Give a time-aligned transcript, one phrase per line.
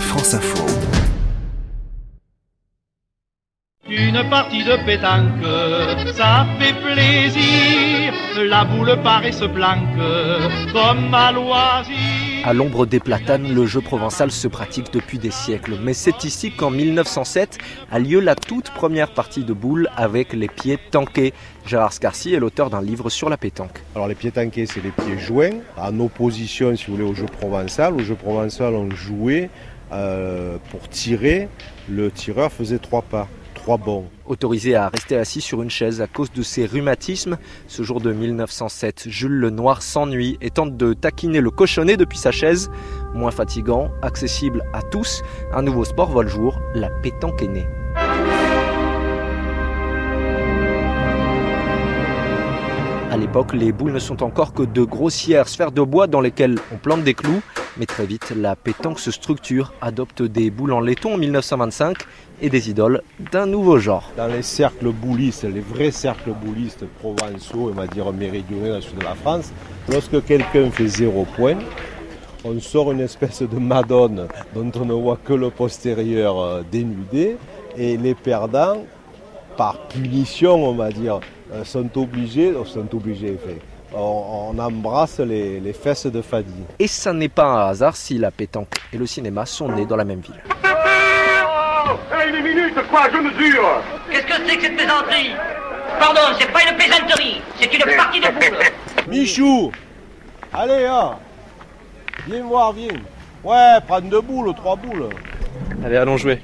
[0.00, 0.64] France Info.
[3.88, 5.46] Une partie de pétanque,
[6.14, 8.12] ça fait plaisir.
[8.44, 9.98] La boule paraît se planque
[10.72, 12.35] comme à loisir.
[12.46, 15.80] À l'ombre des platanes, le jeu provençal se pratique depuis des siècles.
[15.82, 17.58] Mais c'est ici qu'en 1907
[17.90, 21.34] a lieu la toute première partie de boule avec les pieds tanqués.
[21.66, 23.82] Gérard Scarcy est l'auteur d'un livre sur la pétanque.
[23.96, 27.26] Alors les pieds tanqués, c'est les pieds joints, en opposition, si vous voulez, au jeu
[27.26, 27.94] provençal.
[27.94, 29.50] Au jeu provençal, on jouait
[29.90, 31.48] euh, pour tirer.
[31.88, 33.26] Le tireur faisait trois pas.
[34.26, 38.12] Autorisé à rester assis sur une chaise à cause de ses rhumatismes, ce jour de
[38.12, 42.70] 1907, Jules Lenoir s'ennuie et tente de taquiner le cochonnet depuis sa chaise.
[43.12, 47.66] Moins fatigant, accessible à tous, un nouveau sport voit le jour, la pétanque est.
[53.10, 56.58] À l'époque, les boules ne sont encore que de grossières sphères de bois dans lesquelles
[56.72, 57.42] on plante des clous.
[57.78, 61.98] Mais très vite, la pétanque se structure, adopte des boules en laiton en 1925
[62.40, 64.10] et des idoles d'un nouveau genre.
[64.16, 68.80] Dans les cercles boulistes, les vrais cercles boulistes provençaux, on va dire méridionaux dans le
[68.80, 69.52] sud de la France,
[69.90, 71.56] lorsque quelqu'un fait zéro point,
[72.44, 77.36] on sort une espèce de madone dont on ne voit que le postérieur euh, dénudé
[77.76, 78.84] et les perdants,
[79.56, 81.20] par punition, on va dire,
[81.52, 83.36] euh, sont obligés, sont obligés,
[83.94, 86.52] on, embrasse les, les, fesses de Fadi.
[86.78, 89.96] Et ça n'est pas un hasard si la pétanque et le cinéma sont nés dans
[89.96, 90.40] la même ville.
[92.12, 95.30] Hey, une minute, quoi, je mesure Qu'est-ce que c'est que cette plaisanterie?
[95.98, 98.58] Pardon, c'est pas une plaisanterie, c'est une partie de boule.
[99.08, 99.72] Michou
[100.52, 101.16] Allez, hein
[102.26, 102.88] Viens voir, viens.
[103.44, 105.10] Ouais, prendre deux boules, trois boules.
[105.84, 106.42] Allez, allons jouer.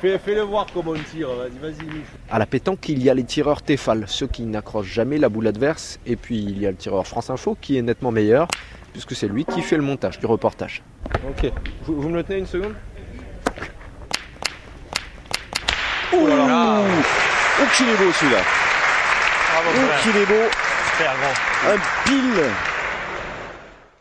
[0.00, 1.86] Fais-le voir comment on tire, vas-y, vas-y.
[2.30, 5.46] À la pétanque, il y a les tireurs Tefal, ceux qui n'accrochent jamais la boule
[5.46, 5.98] adverse.
[6.06, 8.48] Et puis, il y a le tireur France Info, qui est nettement meilleur,
[8.92, 10.82] puisque c'est lui qui fait le montage du reportage.
[11.28, 11.52] Ok,
[11.84, 12.74] vous, vous me le tenez une seconde?
[16.14, 16.80] Oh là là.
[17.60, 18.38] Oh qu'il est beau celui-là.
[19.54, 20.48] Oh qu'il est beau.
[20.90, 22.44] Super grand Un pile